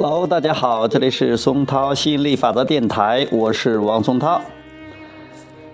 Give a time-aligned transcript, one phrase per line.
[0.00, 4.40] Hello，大家好，这里是松涛吸引力法则电台，我是王松涛。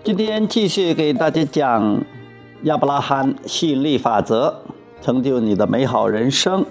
[0.02, 2.02] 今天继续给大家讲
[2.62, 4.54] 亚伯拉罕吸引力法则，
[5.02, 6.64] 成就你的美好人生。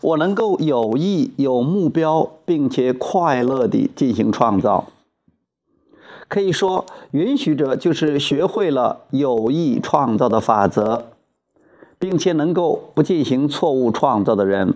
[0.00, 4.88] 我能够有意、有目标，并且快乐地进行创造。
[6.26, 11.04] 可以说，允许者就是学会了有意创造的法则。
[11.98, 14.74] 并且能够不进行错误创造的人，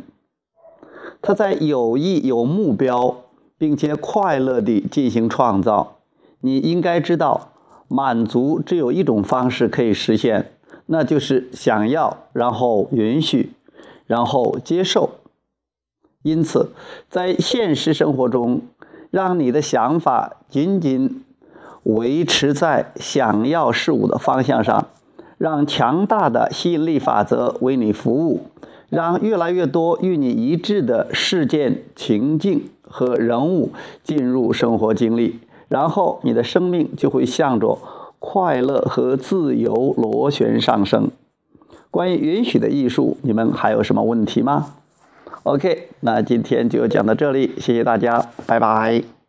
[1.20, 3.16] 他在有意有目标，
[3.56, 5.98] 并且快乐地进行创造。
[6.40, 7.52] 你应该知道，
[7.86, 10.52] 满足只有一种方式可以实现，
[10.86, 13.52] 那就是想要，然后允许，
[14.06, 15.10] 然后接受。
[16.22, 16.70] 因此，
[17.08, 18.62] 在现实生活中，
[19.10, 21.24] 让你的想法仅仅
[21.84, 24.88] 维持在想要事物的方向上。
[25.42, 28.42] 让强大的吸引力法则为你服务，
[28.88, 33.72] 让越来越多与你一致的事件、情境和人物
[34.04, 37.76] 进入生活经历，然后你的生命就会向着
[38.20, 41.10] 快乐和自由螺旋上升。
[41.90, 44.74] 关于允许的艺术，你们还有什么问题吗
[45.42, 49.21] ？OK，那今天就讲到这里，谢谢大家，拜拜。